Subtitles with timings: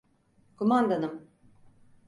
[0.57, 1.31] Kumandanım.